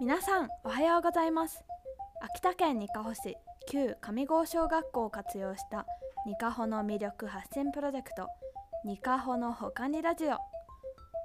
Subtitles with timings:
[0.00, 1.62] 皆さんおはようございます。
[2.20, 3.36] 秋田県にかほ市
[3.70, 5.86] 旧上郷小学校を活用した
[6.26, 8.28] にかほの魅力発信プロジェクト
[8.84, 10.36] にかほのほかにラジオ。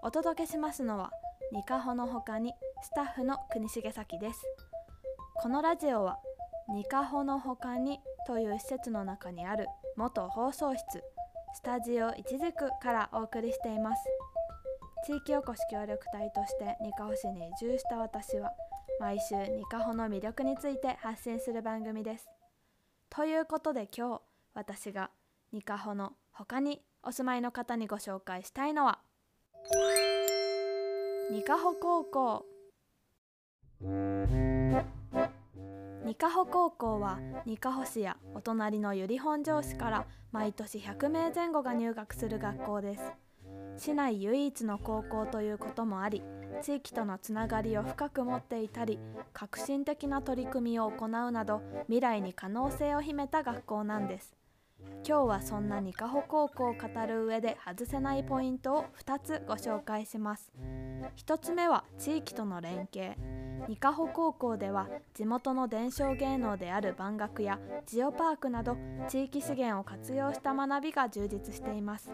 [0.04, 1.10] お届けしますのは
[1.52, 2.54] にかほのほかに
[2.84, 4.46] スタッフの国重咲です。
[5.42, 6.20] このラジオは
[6.70, 9.66] にかほのほかにという施設の中にある
[9.98, 11.04] 元放送室
[11.56, 14.04] スタジオいちじくからお送りしています。
[15.06, 18.52] 地域おこし協力隊としてにかほ市に移住した私は
[19.00, 22.28] 毎週にかほの魅力について発信する番組です。
[23.10, 24.22] ということで今日
[24.54, 25.10] 私が
[25.52, 29.00] にかほの他にお住まいの方にご紹介したいのは
[31.32, 32.46] にかほ高校。
[36.06, 43.29] にかほ高校はにかほ市やお隣の由利本荘市から毎年100名前後が入学する学校です。
[43.80, 46.22] 市内唯一の高校ということもあり
[46.62, 49.00] 地域とのつながりを深く持っていたり
[49.32, 54.36] 革新的な取り組みを行うなど未来に可能性を秘めた学校なんです。
[55.06, 60.52] 今日はそんなにかほ高校を語る上で外せないポイントを2つご紹介します。
[61.26, 63.16] 1つ目は地域との連携。
[63.68, 68.78] にかほ高校では地元の伝承芸能である番楽やジオパークなど
[69.10, 72.12] 地域資源を活用した学びが充実しています。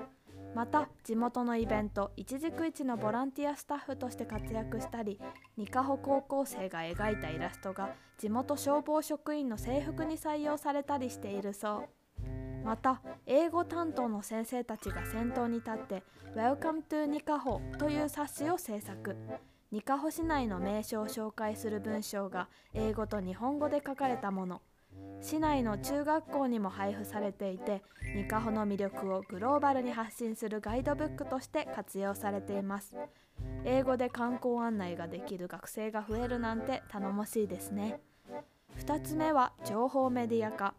[0.55, 5.19] また地元のイベント一軸一のボランティアスタッフとして活躍したり
[5.57, 11.89] にかほ高校生が描いたイラストが地元消防職員の制服に採用されたりしているそう。
[12.63, 16.03] また英語担当の先生たちが先頭に立って
[16.35, 19.15] 「Welcome to ニカホ」という冊子を制作。
[19.71, 24.61] ニカホ市内の名所を紹介する文章が英語と日本語で書かれたもの。
[25.21, 27.81] 市内の中学校にも配布されていて
[28.15, 32.95] ニカホの魅力をグローバルに発信するガイドブックとして活用されています。
[33.65, 37.99] 英語で観光案内ができる学生が増えるなんて頼もしいですね。
[38.79, 40.75] 2つ目は情報メディア化。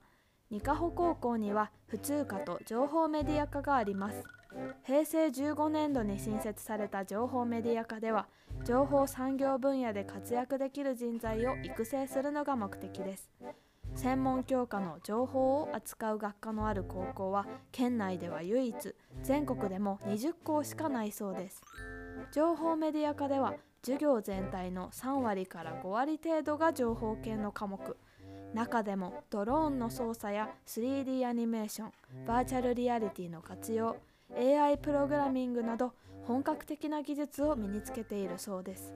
[0.51, 4.23] ニカホ高校には普通科と情報メディア科があります。
[4.85, 8.29] 平成15年度に新設された情報メディア科では
[8.65, 13.31] 情報産業分野で活躍できる人材を育成するのが目的です。
[13.97, 21.62] 専門教科の情報を扱う学科のある高校は県内では唯一全国でも20校しかないそうです。
[22.31, 27.97] 情報メディア科では授業全体の3割から5割程度が情報系の科目。
[28.53, 31.93] 中でもドローンの操作や 3D アニメーション
[32.27, 33.97] バーチャルリアリティの活用
[34.35, 35.93] AI プログラミングなど
[36.25, 38.95] 本格的な技術を身につけているそうです。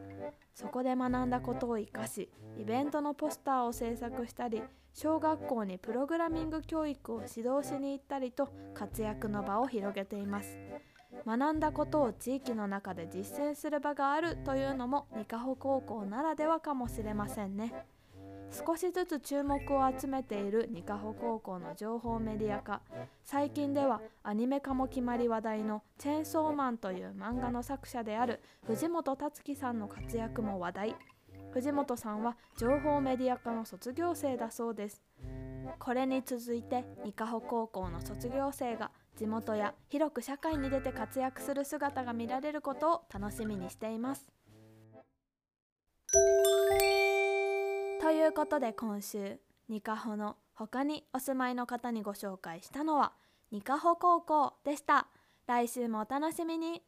[0.54, 10.58] そこで学んだことを生かしイベントのポスターを制作したり小学校にプログラミング教育を指導しに行ったりと活躍の場を広げています。
[11.26, 17.86] 学んだことを地域の中で実践する場があるというのもニカホ高校ならではかもしれませんね。
[18.50, 22.82] 少しずつ注目を集めているニカホ高校の情報メディア化。
[23.24, 30.96] 最近ではアニメ化も決まり話題の「チェーンソーマン」という漫画の作者である藤本達樹さんの活躍も話題。
[31.52, 35.02] 藤本さんは情報メディア科の卒業生だそうです。
[35.78, 44.26] これに続いてニカホ高校の卒業生が地元や広く社会に出て活躍する姿が見られることを楽しみにしています。
[48.00, 49.38] ということで今週
[49.68, 53.12] ニカホの他にお住まいの方にご紹介したのは
[53.52, 55.06] ニカホ高校でした。
[55.46, 56.82] 来週もお楽しみに。